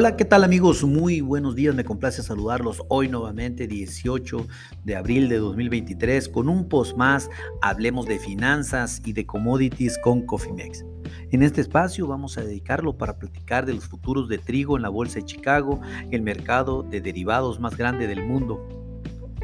Hola, 0.00 0.16
¿qué 0.16 0.24
tal 0.24 0.44
amigos? 0.44 0.84
Muy 0.84 1.20
buenos 1.20 1.56
días, 1.56 1.74
me 1.74 1.82
complace 1.82 2.22
saludarlos 2.22 2.84
hoy 2.86 3.08
nuevamente 3.08 3.66
18 3.66 4.46
de 4.84 4.94
abril 4.94 5.28
de 5.28 5.38
2023 5.38 6.28
con 6.28 6.48
un 6.48 6.68
post 6.68 6.96
más, 6.96 7.28
hablemos 7.62 8.06
de 8.06 8.20
finanzas 8.20 9.02
y 9.04 9.12
de 9.12 9.26
commodities 9.26 9.98
con 9.98 10.24
Cofimex. 10.24 10.84
En 11.32 11.42
este 11.42 11.62
espacio 11.62 12.06
vamos 12.06 12.38
a 12.38 12.42
dedicarlo 12.42 12.96
para 12.96 13.18
platicar 13.18 13.66
de 13.66 13.74
los 13.74 13.86
futuros 13.88 14.28
de 14.28 14.38
trigo 14.38 14.76
en 14.76 14.82
la 14.82 14.88
Bolsa 14.88 15.16
de 15.16 15.24
Chicago, 15.24 15.80
el 16.12 16.22
mercado 16.22 16.84
de 16.84 17.00
derivados 17.00 17.58
más 17.58 17.76
grande 17.76 18.06
del 18.06 18.24
mundo. 18.24 18.64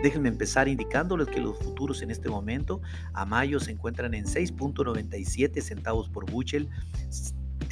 Déjenme 0.04 0.28
empezar 0.28 0.68
indicándoles 0.68 1.26
que 1.26 1.40
los 1.40 1.58
futuros 1.58 2.00
en 2.00 2.12
este 2.12 2.28
momento 2.28 2.80
a 3.12 3.24
mayo 3.26 3.58
se 3.58 3.72
encuentran 3.72 4.14
en 4.14 4.26
6.97 4.26 5.60
centavos 5.62 6.08
por 6.08 6.30
bushel, 6.30 6.68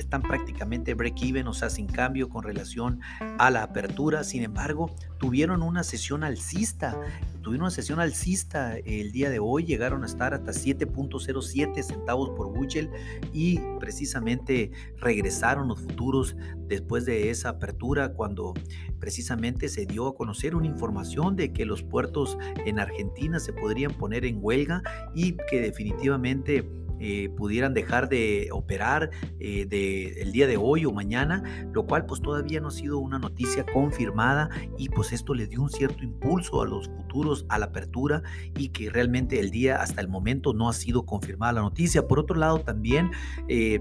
están 0.01 0.23
prácticamente 0.23 0.95
break-even, 0.95 1.47
o 1.47 1.53
sea, 1.53 1.69
sin 1.69 1.87
cambio 1.87 2.29
con 2.29 2.45
relación 2.45 3.01
a 3.39 3.51
la 3.51 3.63
apertura. 3.63 4.25
Sin 4.25 4.43
embargo, 4.43 4.95
tuvieron 5.19 5.63
una 5.63 5.83
sesión 5.83 6.25
alcista. 6.25 6.99
Tuvieron 7.43 7.65
una 7.65 7.71
sesión 7.71 8.01
alcista 8.01 8.77
el 8.79 9.13
día 9.13 9.29
de 9.29 9.41
hoy, 9.41 9.65
llegaron 9.65 10.05
a 10.05 10.07
estar 10.07 10.33
hasta 10.33 10.53
7.07 10.53 11.83
centavos 11.83 12.31
por 12.31 12.53
bushel 12.53 12.89
y 13.33 13.59
precisamente 13.81 14.71
regresaron 14.97 15.69
los 15.69 15.81
futuros 15.81 16.37
después 16.69 17.05
de 17.05 17.31
esa 17.31 17.51
apertura 17.51 18.15
cuando 18.15 18.55
precisamente 19.01 19.69
se 19.69 19.87
dio 19.87 20.07
a 20.07 20.15
conocer 20.15 20.55
una 20.55 20.69
información 20.69 21.35
de 21.35 21.53
que 21.53 21.65
los 21.65 21.83
puertos 21.83 22.39
en 22.65 22.79
Argentina 22.79 23.41
se 23.41 23.53
podrían 23.53 23.93
poner 23.93 24.25
en 24.25 24.39
huelga 24.41 24.83
y 25.15 25.37
que 25.51 25.61
definitivamente 25.61 26.63
eh, 27.05 27.31
pudieran 27.37 27.75
dejar 27.75 28.09
de 28.09 28.49
operar 28.53 29.11
eh, 29.41 29.67
de, 29.67 30.23
el 30.23 30.31
día 30.31 30.47
de 30.47 30.57
hoy 30.57 30.85
o 30.85 30.93
mañana, 30.93 31.43
lo 31.73 31.85
cual 31.85 32.07
pues 32.07 32.23
todavía 32.23 32.61
no 32.61 32.69
ha 32.69 32.71
sido 32.71 33.01
una 33.01 33.19
noticia 33.19 33.67
confirmada 33.67 34.49
y 34.79 34.89
pues 34.89 35.13
esto 35.13 35.35
le 35.35 35.49
dio 35.49 35.63
un 35.63 35.69
cierto 35.69 36.05
impulso 36.05 36.63
a 36.63 36.67
los 36.67 36.87
futuros, 36.87 37.45
a 37.49 37.59
la 37.59 37.67
apertura 37.67 38.23
y 38.57 38.69
que 38.69 38.89
realmente 38.89 39.41
el 39.41 39.51
día 39.51 39.83
hasta 39.83 40.01
el 40.01 40.07
momento 40.07 40.55
no 40.55 40.69
ha 40.69 40.73
sido 40.73 41.05
confirmada 41.05 41.55
la 41.55 41.63
noticia. 41.63 42.07
Por 42.07 42.21
otro 42.21 42.37
lado 42.37 42.61
también... 42.61 43.11
Eh, 43.49 43.81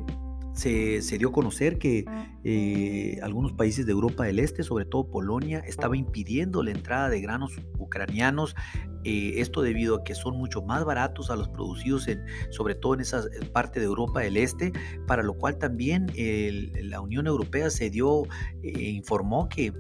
se, 0.54 1.18
dio 1.18 1.30
a 1.30 1.32
conocer 1.32 1.78
que 1.78 2.06
eh, 2.44 3.20
algunos 3.24 3.54
países 3.54 3.86
de 3.86 3.92
Europa 3.92 4.24
del 4.24 4.40
Este, 4.40 4.64
sobre 4.64 4.86
todo 4.86 5.10
Polonia, 5.10 5.60
estaba 5.60 5.96
impidiendo 5.96 6.64
la 6.64 6.72
entrada 6.72 7.10
de 7.10 7.22
granos 7.22 7.54
ucranianos. 7.78 8.56
Eh, 9.04 9.36
esto 9.38 9.62
debido 9.62 9.96
a 9.96 10.04
que 10.04 10.14
son 10.14 10.38
mucho 10.38 10.62
más 10.62 10.86
baratos 10.86 11.32
a 11.32 11.36
los 11.36 11.50
producidos, 11.50 12.08
en, 12.08 12.24
sobre 12.52 12.76
todo 12.76 12.94
en 12.94 13.02
esa 13.02 13.24
parte 13.52 13.80
de 13.80 13.86
Europa 13.86 14.20
del 14.22 14.38
Este, 14.38 14.72
para 15.08 15.24
lo 15.24 15.34
cual 15.34 15.58
también 15.58 16.08
la 16.16 17.02
Unión 17.02 17.28
Europea 17.28 17.70
se 17.70 17.90
dio, 17.90 18.24
eh, 18.62 18.90
informó 18.90 19.50
que 19.50 19.74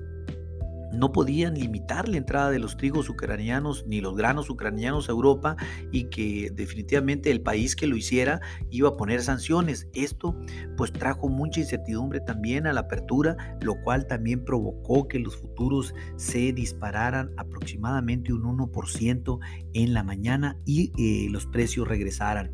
no 0.93 1.11
podían 1.11 1.55
limitar 1.55 2.07
la 2.07 2.17
entrada 2.17 2.49
de 2.49 2.59
los 2.59 2.77
trigos 2.77 3.09
ucranianos 3.09 3.85
ni 3.87 4.01
los 4.01 4.15
granos 4.15 4.49
ucranianos 4.49 5.09
a 5.09 5.11
Europa 5.11 5.55
y 5.91 6.05
que 6.05 6.51
definitivamente 6.53 7.31
el 7.31 7.41
país 7.41 7.75
que 7.75 7.87
lo 7.87 7.95
hiciera 7.95 8.41
iba 8.69 8.89
a 8.89 8.97
poner 8.97 9.21
sanciones. 9.21 9.87
Esto 9.93 10.35
pues 10.77 10.91
trajo 10.91 11.29
mucha 11.29 11.59
incertidumbre 11.59 12.19
también 12.19 12.67
a 12.67 12.73
la 12.73 12.81
apertura, 12.81 13.57
lo 13.61 13.81
cual 13.81 14.07
también 14.07 14.43
provocó 14.43 15.07
que 15.07 15.19
los 15.19 15.35
futuros 15.37 15.93
se 16.17 16.51
dispararan 16.53 17.31
aproximadamente 17.37 18.33
un 18.33 18.43
1% 18.43 19.39
en 19.73 19.93
la 19.93 20.03
mañana 20.03 20.57
y 20.65 20.91
eh, 20.97 21.29
los 21.29 21.45
precios 21.45 21.87
regresaran. 21.87 22.51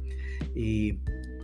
Eh, 0.55 0.99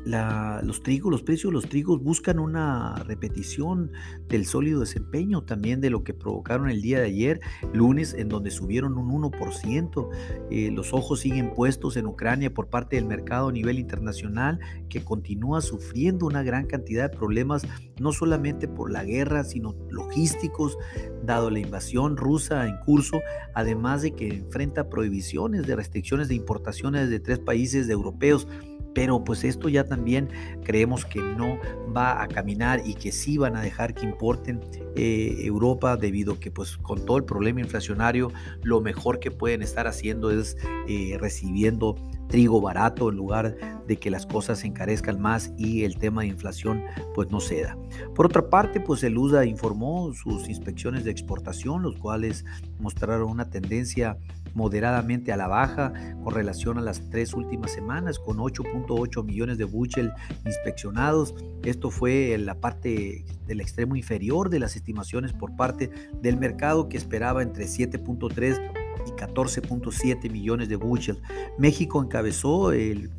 los 0.05 0.83
trigos, 0.83 1.11
los 1.11 1.23
precios 1.23 1.51
de 1.51 1.53
los 1.53 1.69
trigos 1.69 2.01
buscan 2.01 2.39
una 2.39 2.95
repetición 3.05 3.91
del 4.27 4.45
sólido 4.45 4.81
desempeño 4.81 5.43
también 5.43 5.81
de 5.81 5.89
lo 5.89 6.03
que 6.03 6.13
provocaron 6.13 6.69
el 6.69 6.81
día 6.81 6.99
de 6.99 7.05
ayer, 7.05 7.41
lunes, 7.73 8.13
en 8.13 8.27
donde 8.29 8.51
subieron 8.51 8.97
un 8.97 9.09
1%. 9.09 10.09
Eh, 10.51 10.71
los 10.71 10.93
ojos 10.93 11.21
siguen 11.21 11.53
puestos 11.53 11.97
en 11.97 12.05
Ucrania 12.05 12.53
por 12.53 12.67
parte 12.67 12.95
del 12.97 13.05
mercado 13.05 13.49
a 13.49 13.51
nivel 13.51 13.79
internacional, 13.79 14.59
que 14.89 15.03
continúa 15.03 15.61
sufriendo 15.61 16.25
una 16.25 16.43
gran 16.43 16.65
cantidad 16.65 17.09
de 17.09 17.17
problemas, 17.17 17.65
no 17.99 18.11
solamente 18.11 18.67
por 18.67 18.91
la 18.91 19.03
guerra, 19.03 19.43
sino 19.43 19.75
logísticos, 19.89 20.77
dado 21.23 21.49
la 21.49 21.59
invasión 21.59 22.17
rusa 22.17 22.67
en 22.67 22.77
curso, 22.85 23.19
además 23.53 24.01
de 24.01 24.11
que 24.11 24.27
enfrenta 24.27 24.89
prohibiciones 24.89 25.65
de 25.65 25.75
restricciones 25.75 26.27
de 26.27 26.35
importaciones 26.35 27.09
de 27.09 27.19
tres 27.19 27.39
países 27.39 27.89
europeos 27.89 28.47
pero 28.93 29.23
pues 29.23 29.43
esto 29.43 29.69
ya 29.69 29.85
también 29.85 30.29
creemos 30.63 31.05
que 31.05 31.19
no 31.19 31.57
va 31.95 32.21
a 32.21 32.27
caminar 32.27 32.81
y 32.85 32.95
que 32.95 33.11
sí 33.11 33.37
van 33.37 33.55
a 33.55 33.61
dejar 33.61 33.93
que 33.93 34.05
importen 34.05 34.61
eh, 34.95 35.37
Europa 35.43 35.97
debido 35.97 36.33
a 36.33 36.39
que 36.39 36.51
pues 36.51 36.77
con 36.77 37.05
todo 37.05 37.17
el 37.17 37.25
problema 37.25 37.61
inflacionario 37.61 38.31
lo 38.63 38.81
mejor 38.81 39.19
que 39.19 39.31
pueden 39.31 39.61
estar 39.61 39.87
haciendo 39.87 40.31
es 40.31 40.57
eh, 40.87 41.17
recibiendo 41.19 41.95
trigo 42.27 42.61
barato 42.61 43.09
en 43.09 43.17
lugar 43.17 43.55
de 43.87 43.97
que 43.97 44.09
las 44.09 44.25
cosas 44.25 44.59
se 44.59 44.67
encarezcan 44.67 45.21
más 45.21 45.53
y 45.55 45.83
el 45.83 45.97
tema 45.97 46.21
de 46.21 46.29
inflación 46.29 46.83
pues 47.13 47.29
no 47.29 47.39
ceda. 47.39 47.77
Por 48.15 48.25
otra 48.25 48.49
parte, 48.49 48.79
pues 48.79 49.03
el 49.03 49.17
USDA 49.17 49.45
informó 49.45 50.11
sus 50.13 50.49
inspecciones 50.49 51.03
de 51.03 51.11
exportación, 51.11 51.83
los 51.83 51.95
cuales 51.97 52.43
mostraron 52.79 53.29
una 53.29 53.49
tendencia 53.51 54.17
moderadamente 54.53 55.31
a 55.31 55.37
la 55.37 55.47
baja 55.47 55.93
con 56.23 56.33
relación 56.33 56.77
a 56.77 56.81
las 56.81 57.09
tres 57.09 57.33
últimas 57.33 57.71
semanas, 57.71 58.19
con 58.19 58.37
8.8 58.37 59.23
millones 59.23 59.57
de 59.57 59.65
bushel 59.65 60.11
inspeccionados. 60.45 61.35
Esto 61.63 61.89
fue 61.91 62.37
la 62.37 62.55
parte 62.55 63.25
del 63.47 63.61
extremo 63.61 63.95
inferior 63.95 64.49
de 64.49 64.59
las 64.59 64.75
estimaciones 64.75 65.33
por 65.33 65.55
parte 65.55 65.89
del 66.21 66.37
mercado 66.37 66.89
que 66.89 66.97
esperaba 66.97 67.41
entre 67.41 67.65
7.3 67.65 68.83
y 69.05 69.11
14.7 69.11 70.31
millones 70.31 70.69
de 70.69 70.75
bushel. 70.75 71.21
México 71.57 72.01
encabezó 72.01 72.71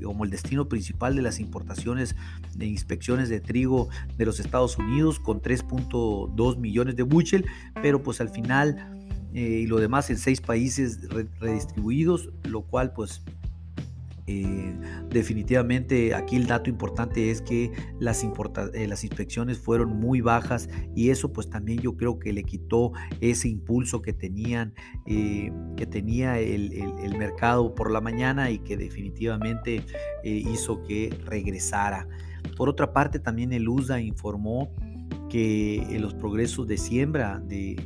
como 0.03 0.25
el 0.25 0.31
destino 0.31 0.69
principal 0.69 1.17
de 1.17 1.23
las 1.23 1.41
importaciones 1.41 2.17
de 2.55 2.67
inspecciones 2.67 3.29
de 3.29 3.41
trigo 3.41 3.89
de 4.17 4.27
los 4.27 4.41
Estados 4.41 4.79
Unidos 4.79 5.21
con 5.21 5.41
3.2 5.41 6.57
millones 6.59 6.97
de 6.97 7.03
bushel, 7.03 7.47
pero 7.83 8.03
pues 8.03 8.21
al 8.21 8.31
final 8.31 9.04
eh, 9.35 9.63
y 9.63 9.67
lo 9.67 9.79
demás 9.81 10.11
en 10.11 10.17
seis 10.17 10.41
países 10.41 11.09
redistribuidos, 11.41 12.31
lo 12.45 12.63
cual 12.63 12.93
pues 12.93 13.21
eh, 14.29 14.79
definitivamente 15.11 16.15
aquí 16.15 16.37
el 16.37 16.47
dato 16.47 16.71
importante 16.71 17.33
es 17.33 17.43
que 17.43 17.73
las, 17.99 18.23
eh, 18.23 18.87
las 18.87 19.03
inspecciones 19.03 19.59
fueron 19.59 19.99
muy 19.99 20.21
bajas 20.21 20.69
y 20.95 21.11
eso 21.11 21.33
pues 21.33 21.51
también 21.51 21.81
yo 21.81 21.97
creo 21.97 22.21
que 22.21 22.33
le 22.33 22.45
quitó 22.45 22.93
ese 23.21 23.49
impulso 23.49 24.01
que 24.01 24.13
tenían 24.13 24.73
que 25.05 25.87
tenía 25.91 26.39
el, 26.39 26.73
el, 26.73 27.19
mercado 27.19 27.75
por 27.75 27.91
la 27.91 28.01
mañana 28.01 28.51
y 28.51 28.61
que 28.61 28.77
definitivamente 28.77 29.85
hizo 30.23 30.83
que 30.85 31.15
regresara. 31.27 32.09
Por 32.57 32.69
otra 32.69 32.93
parte 32.93 33.19
también 33.19 33.53
el 33.53 33.69
USA 33.69 34.01
informó 34.01 34.73
que 35.29 35.85
los 36.01 36.15
progresos 36.15 36.67
de 36.67 36.79
siembra 36.79 37.41
de 37.41 37.77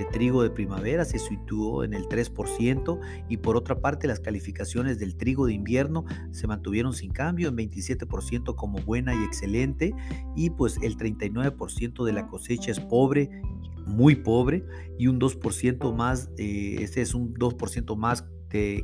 de 0.00 0.06
trigo 0.06 0.42
de 0.42 0.48
primavera 0.48 1.04
se 1.04 1.18
situó 1.18 1.84
en 1.84 1.92
el 1.92 2.08
3% 2.08 3.00
y 3.28 3.36
por 3.36 3.56
otra 3.58 3.82
parte 3.82 4.08
las 4.08 4.18
calificaciones 4.18 4.98
del 4.98 5.14
trigo 5.14 5.44
de 5.44 5.52
invierno 5.52 6.06
se 6.30 6.46
mantuvieron 6.46 6.94
sin 6.94 7.12
cambio 7.12 7.50
en 7.50 7.56
27% 7.56 8.54
como 8.54 8.78
buena 8.78 9.14
y 9.14 9.22
excelente 9.24 9.92
y 10.34 10.48
pues 10.48 10.78
el 10.80 10.96
39% 10.96 12.04
de 12.04 12.12
la 12.14 12.26
cosecha 12.28 12.70
es 12.70 12.80
pobre 12.80 13.42
muy 13.86 14.16
pobre 14.16 14.64
y 14.98 15.06
un 15.06 15.20
2% 15.20 15.94
más, 15.94 16.30
eh, 16.38 16.76
este 16.80 17.02
es 17.02 17.14
un 17.14 17.34
2% 17.34 17.94
más 17.94 18.24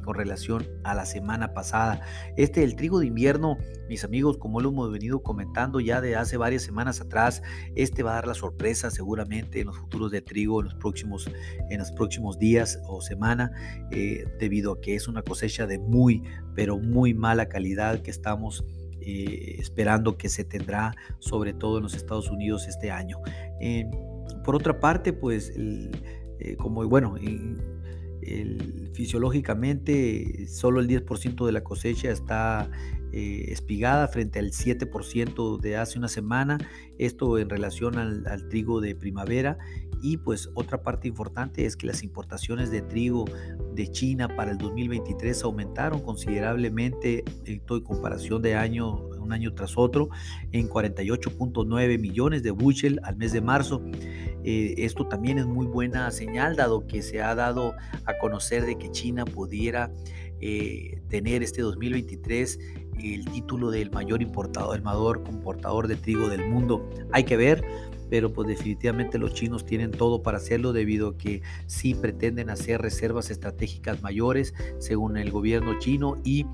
con 0.04 0.14
relación 0.14 0.66
a 0.84 0.94
la 0.94 1.06
semana 1.06 1.52
pasada. 1.52 2.00
Este, 2.36 2.62
el 2.62 2.76
trigo 2.76 3.00
de 3.00 3.06
invierno, 3.06 3.58
mis 3.88 4.04
amigos, 4.04 4.38
como 4.38 4.60
lo 4.60 4.68
hemos 4.68 4.92
venido 4.92 5.22
comentando 5.22 5.80
ya 5.80 6.00
de 6.00 6.16
hace 6.16 6.36
varias 6.36 6.62
semanas 6.62 7.00
atrás, 7.00 7.42
este 7.74 8.02
va 8.02 8.12
a 8.12 8.14
dar 8.14 8.26
la 8.28 8.34
sorpresa 8.34 8.90
seguramente 8.90 9.60
en 9.60 9.66
los 9.66 9.76
futuros 9.76 10.10
de 10.12 10.22
trigo 10.22 10.60
en 10.60 10.66
los 10.66 10.74
próximos, 10.74 11.30
en 11.70 11.78
los 11.78 11.90
próximos 11.92 12.38
días 12.38 12.80
o 12.86 13.00
semana, 13.00 13.50
eh, 13.90 14.24
debido 14.38 14.72
a 14.72 14.80
que 14.80 14.94
es 14.94 15.08
una 15.08 15.22
cosecha 15.22 15.66
de 15.66 15.78
muy, 15.78 16.22
pero 16.54 16.78
muy 16.78 17.14
mala 17.14 17.48
calidad 17.48 18.02
que 18.02 18.10
estamos 18.10 18.64
eh, 19.00 19.56
esperando 19.58 20.16
que 20.16 20.28
se 20.28 20.44
tendrá, 20.44 20.94
sobre 21.18 21.52
todo 21.52 21.78
en 21.78 21.84
los 21.84 21.94
Estados 21.94 22.30
Unidos 22.30 22.66
este 22.68 22.90
año. 22.90 23.18
Eh, 23.60 23.88
por 24.44 24.54
otra 24.54 24.78
parte, 24.78 25.12
pues, 25.12 25.52
como 26.58 26.86
bueno, 26.88 27.16
fisiológicamente 28.92 30.46
solo 30.48 30.80
el 30.80 30.88
10% 30.88 31.46
de 31.46 31.52
la 31.52 31.62
cosecha 31.62 32.10
está 32.10 32.70
eh, 33.12 33.52
espigada 33.52 34.08
frente 34.08 34.38
al 34.38 34.50
7% 34.50 35.58
de 35.58 35.76
hace 35.76 35.98
una 35.98 36.08
semana, 36.08 36.58
esto 36.98 37.38
en 37.38 37.48
relación 37.48 37.96
al, 37.96 38.48
trigo 38.48 38.80
de 38.80 38.94
primavera. 38.94 39.58
Y 40.02 40.18
pues 40.18 40.50
otra 40.54 40.82
parte 40.82 41.08
importante 41.08 41.64
es 41.64 41.76
que 41.76 41.86
las 41.86 42.02
importaciones 42.02 42.70
de 42.70 42.82
trigo 42.82 43.24
de 43.74 43.90
China 43.90 44.28
para 44.28 44.50
el 44.50 44.58
2023 44.58 45.42
aumentaron 45.44 46.00
considerablemente 46.00 47.24
en 47.46 47.60
comparación 47.82 48.42
de 48.42 48.54
año 48.54 49.15
un 49.26 49.32
año 49.32 49.52
tras 49.52 49.76
otro 49.76 50.08
en 50.52 50.68
48.9 50.68 51.98
millones 51.98 52.42
de 52.42 52.50
bushel 52.50 53.00
al 53.02 53.16
mes 53.16 53.32
de 53.32 53.40
marzo. 53.40 53.82
Eh, 54.44 54.74
esto 54.78 55.06
también 55.06 55.38
es 55.38 55.46
muy 55.46 55.66
buena 55.66 56.10
señal, 56.10 56.56
dado 56.56 56.86
que 56.86 57.02
se 57.02 57.20
ha 57.20 57.34
dado 57.34 57.74
a 58.04 58.16
conocer 58.18 58.64
de 58.64 58.78
que 58.78 58.90
China 58.90 59.24
pudiera 59.24 59.90
eh, 60.40 61.00
tener 61.08 61.42
este 61.42 61.62
2023 61.62 62.58
el 63.02 63.24
título 63.26 63.70
del 63.70 63.90
mayor 63.90 64.22
importador, 64.22 64.76
el 64.76 64.82
mayor 64.82 65.22
importador 65.28 65.88
de 65.88 65.96
trigo 65.96 66.28
del 66.28 66.48
mundo. 66.48 66.88
Hay 67.12 67.24
que 67.24 67.36
ver, 67.36 67.64
pero 68.08 68.32
pues 68.32 68.48
definitivamente 68.48 69.18
los 69.18 69.34
chinos 69.34 69.64
tienen 69.64 69.90
todo 69.90 70.22
para 70.22 70.38
hacerlo 70.38 70.72
debido 70.72 71.08
a 71.08 71.18
que 71.18 71.42
sí 71.66 71.94
pretenden 71.94 72.50
hacer 72.50 72.80
reservas 72.80 73.30
estratégicas 73.30 74.02
mayores 74.02 74.54
según 74.78 75.16
el 75.16 75.30
gobierno 75.30 75.78
chino 75.78 76.16
y, 76.24 76.46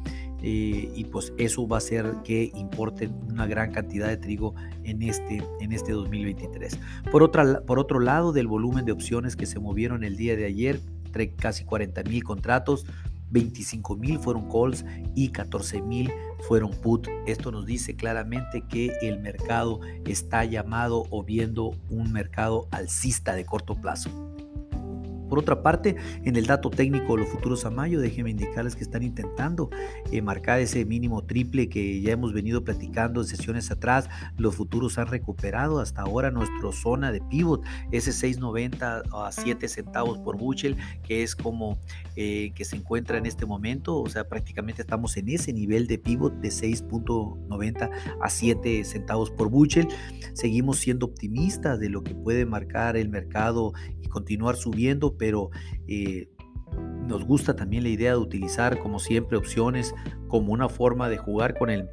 eh, 0.42 0.92
y 0.94 1.04
pues 1.04 1.32
eso 1.38 1.66
va 1.68 1.76
a 1.76 1.78
hacer 1.78 2.16
que 2.24 2.50
importen 2.54 3.14
una 3.30 3.46
gran 3.46 3.72
cantidad 3.72 4.08
de 4.08 4.16
trigo 4.16 4.54
en 4.84 5.02
este, 5.02 5.42
en 5.60 5.72
este 5.72 5.92
2023. 5.92 6.78
Por, 7.10 7.22
otra, 7.22 7.60
por 7.62 7.78
otro 7.78 8.00
lado, 8.00 8.32
del 8.32 8.48
volumen 8.48 8.84
de 8.84 8.92
opciones 8.92 9.36
que 9.36 9.46
se 9.46 9.60
movieron 9.60 10.04
el 10.04 10.16
día 10.16 10.36
de 10.36 10.46
ayer, 10.46 10.80
casi 11.36 11.64
40 11.64 12.02
mil 12.04 12.24
contratos, 12.24 12.86
25 13.30 13.96
mil 13.96 14.18
fueron 14.18 14.48
calls 14.50 14.84
y 15.14 15.30
14 15.30 15.82
mil 15.82 16.12
fueron 16.40 16.70
put. 16.70 17.08
Esto 17.26 17.50
nos 17.50 17.64
dice 17.64 17.96
claramente 17.96 18.62
que 18.68 18.92
el 19.00 19.20
mercado 19.20 19.80
está 20.06 20.44
llamado 20.44 21.04
o 21.10 21.22
viendo 21.24 21.74
un 21.88 22.12
mercado 22.12 22.68
alcista 22.70 23.34
de 23.34 23.44
corto 23.44 23.74
plazo. 23.74 24.31
Por 25.32 25.38
otra 25.38 25.62
parte, 25.62 25.96
en 26.24 26.36
el 26.36 26.44
dato 26.44 26.68
técnico 26.68 27.16
de 27.16 27.22
los 27.22 27.30
futuros 27.30 27.64
a 27.64 27.70
mayo, 27.70 28.02
déjenme 28.02 28.32
indicarles 28.32 28.76
que 28.76 28.82
están 28.82 29.02
intentando 29.02 29.70
eh, 30.10 30.20
marcar 30.20 30.60
ese 30.60 30.84
mínimo 30.84 31.24
triple 31.24 31.70
que 31.70 32.02
ya 32.02 32.12
hemos 32.12 32.34
venido 32.34 32.64
platicando 32.64 33.22
en 33.22 33.26
sesiones 33.26 33.70
atrás. 33.70 34.10
Los 34.36 34.56
futuros 34.56 34.98
han 34.98 35.06
recuperado 35.06 35.80
hasta 35.80 36.02
ahora 36.02 36.30
nuestra 36.30 36.70
zona 36.72 37.12
de 37.12 37.22
pivot, 37.22 37.62
ese 37.92 38.10
6.90 38.10 39.04
a 39.10 39.32
7 39.32 39.68
centavos 39.68 40.18
por 40.18 40.36
bushel, 40.36 40.76
que 41.02 41.22
es 41.22 41.34
como 41.34 41.78
eh, 42.14 42.52
que 42.54 42.66
se 42.66 42.76
encuentra 42.76 43.16
en 43.16 43.24
este 43.24 43.46
momento. 43.46 44.02
O 44.02 44.10
sea, 44.10 44.28
prácticamente 44.28 44.82
estamos 44.82 45.16
en 45.16 45.30
ese 45.30 45.54
nivel 45.54 45.86
de 45.86 45.96
pivot 45.96 46.34
de 46.40 46.50
6.90 46.50 47.90
a 48.20 48.28
7 48.28 48.84
centavos 48.84 49.30
por 49.30 49.48
bushel. 49.48 49.88
Seguimos 50.34 50.76
siendo 50.76 51.06
optimistas 51.06 51.80
de 51.80 51.88
lo 51.88 52.04
que 52.04 52.14
puede 52.14 52.44
marcar 52.44 52.98
el 52.98 53.08
mercado 53.08 53.72
y 54.02 54.08
continuar 54.08 54.56
subiendo, 54.56 55.16
pero 55.22 55.50
eh, 55.86 56.26
nos 57.06 57.24
gusta 57.24 57.54
también 57.54 57.84
la 57.84 57.90
idea 57.90 58.10
de 58.10 58.16
utilizar, 58.16 58.80
como 58.80 58.98
siempre, 58.98 59.38
opciones 59.38 59.94
como 60.26 60.52
una 60.52 60.68
forma 60.68 61.08
de 61.08 61.16
jugar 61.16 61.56
con 61.56 61.70
el, 61.70 61.88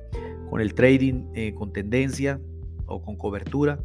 con 0.50 0.62
el 0.62 0.74
trading 0.74 1.26
eh, 1.36 1.54
con 1.54 1.72
tendencia 1.72 2.42
o 2.88 3.04
con 3.04 3.18
cobertura. 3.18 3.84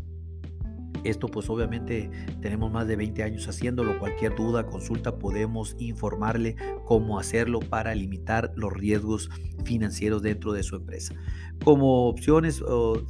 Esto 1.04 1.28
pues 1.28 1.48
obviamente 1.50 2.10
tenemos 2.40 2.72
más 2.72 2.88
de 2.88 2.96
20 2.96 3.22
años 3.22 3.46
haciéndolo. 3.48 3.98
Cualquier 3.98 4.34
duda, 4.34 4.66
consulta, 4.66 5.18
podemos 5.18 5.76
informarle 5.78 6.56
cómo 6.86 7.18
hacerlo 7.18 7.60
para 7.60 7.94
limitar 7.94 8.52
los 8.56 8.72
riesgos 8.72 9.30
financieros 9.64 10.22
dentro 10.22 10.52
de 10.52 10.62
su 10.62 10.76
empresa. 10.76 11.14
Como 11.62 12.08
opciones, 12.08 12.62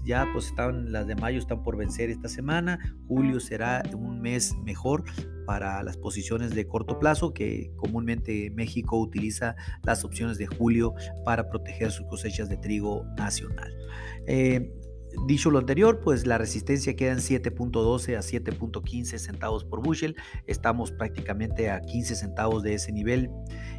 ya 0.04 0.28
pues 0.32 0.46
están 0.46 0.92
las 0.92 1.06
de 1.06 1.16
mayo 1.16 1.38
están 1.38 1.62
por 1.62 1.76
vencer 1.76 2.10
esta 2.10 2.28
semana. 2.28 2.78
Julio 3.08 3.40
será 3.40 3.82
un 3.96 4.20
mes 4.20 4.56
mejor 4.64 5.04
para 5.46 5.82
las 5.82 5.96
posiciones 5.96 6.54
de 6.54 6.66
corto 6.66 6.98
plazo 6.98 7.32
que 7.32 7.70
comúnmente 7.76 8.50
México 8.50 8.98
utiliza 8.98 9.56
las 9.82 10.04
opciones 10.04 10.38
de 10.38 10.46
julio 10.46 10.94
para 11.24 11.48
proteger 11.48 11.90
sus 11.90 12.06
cosechas 12.06 12.48
de 12.48 12.56
trigo 12.56 13.04
nacional. 13.16 13.72
Eh, 14.26 14.72
Dicho 15.26 15.50
lo 15.50 15.58
anterior, 15.58 16.00
pues 16.00 16.26
la 16.26 16.38
resistencia 16.38 16.96
queda 16.96 17.12
en 17.12 17.18
7.12 17.18 18.16
a 18.16 18.20
7.15 18.20 19.18
centavos 19.18 19.64
por 19.64 19.82
bushel. 19.82 20.16
Estamos 20.46 20.92
prácticamente 20.92 21.70
a 21.70 21.80
15 21.80 22.14
centavos 22.14 22.62
de 22.62 22.74
ese 22.74 22.92
nivel. 22.92 23.30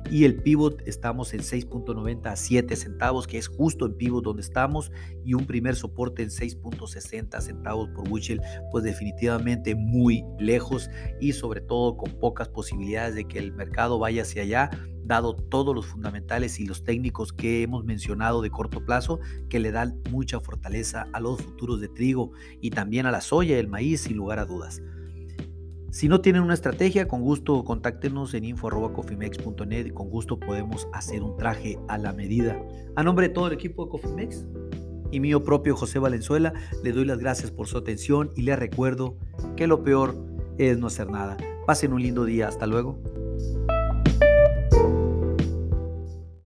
Y 0.10 0.26
el 0.26 0.42
pivot 0.42 0.82
estamos 0.88 1.34
en 1.34 1.42
6.90 1.42 2.28
a 2.28 2.36
7 2.36 2.76
centavos, 2.76 3.28
que 3.28 3.38
es 3.38 3.48
justo 3.48 3.86
en 3.86 3.96
pivot 3.96 4.24
donde 4.24 4.42
estamos. 4.42 4.92
Y 5.24 5.34
un 5.34 5.46
primer 5.46 5.76
soporte 5.76 6.24
en 6.24 6.30
6.60 6.30 7.40
centavos 7.42 7.90
por 7.90 8.08
bushel, 8.10 8.42
pues 8.72 8.84
definitivamente 8.84 9.76
muy 9.76 10.24
lejos 10.40 10.90
y 11.20 11.34
sobre 11.34 11.62
todo 11.62 11.98
con 11.98 12.12
pocas 12.20 12.50
posibilidades 12.50 13.16
de 13.16 13.26
que 13.26 13.40
el 13.40 13.54
mercado 13.54 14.00
vaya 14.00 14.24
hacia 14.24 14.44
allá 14.44 14.72
dado 15.06 15.36
todos 15.36 15.76
los 15.76 15.86
fundamentales 15.86 16.60
y 16.60 16.66
los 16.66 16.84
técnicos 16.84 17.32
que 17.32 17.62
hemos 17.62 17.86
mencionado 17.86 18.42
de 18.42 18.50
corto 18.50 18.84
plazo, 18.84 19.20
que 19.50 19.60
le 19.60 19.72
dan 19.72 20.02
mucha 20.10 20.40
fortaleza 20.40 21.08
a 21.14 21.20
los 21.20 21.42
futuros 21.42 21.80
de 21.80 21.88
trigo 21.88 22.32
y 22.62 22.72
también 22.72 23.06
a 23.06 23.12
la 23.12 23.22
soya 23.22 23.56
y 23.56 23.60
el 23.60 23.68
maíz, 23.68 24.02
sin 24.02 24.18
lugar 24.18 24.40
a 24.40 24.46
dudas. 24.46 24.82
Si 25.92 26.10
no 26.10 26.20
tienen 26.20 26.42
una 26.42 26.54
estrategia, 26.54 27.08
con 27.08 27.22
gusto 27.22 27.64
contáctenos 27.64 28.34
en 28.34 28.44
info.cofimex.net 28.44 29.86
y 29.86 29.92
con 29.92 30.10
gusto 30.10 30.38
podemos 30.38 30.90
hacer 30.92 31.24
un 31.24 31.38
traje 31.38 31.80
a 31.88 31.98
la 31.98 32.12
medida. 32.12 32.62
A 32.98 33.04
nombre 33.04 33.30
de 33.30 33.34
todo 33.34 33.48
el 33.48 33.54
equipo 33.54 33.86
de 33.86 33.92
Cofimex 33.92 34.46
y 35.12 35.22
mío 35.22 35.44
propio 35.44 35.76
José 35.78 36.00
Valenzuela, 36.00 36.52
le 36.84 36.92
doy 36.92 37.06
las 37.06 37.20
gracias 37.20 37.50
por 37.50 37.68
su 37.68 37.78
atención 37.78 38.32
y 38.36 38.42
les 38.42 38.60
recuerdo 38.60 39.16
que 39.56 39.68
lo 39.68 39.84
peor 39.84 40.16
es 40.58 40.78
no 40.78 40.88
hacer 40.88 41.10
nada. 41.10 41.38
Pasen 41.66 41.94
un 41.94 42.02
lindo 42.02 42.26
día. 42.26 42.48
Hasta 42.48 42.68
luego. 42.68 43.00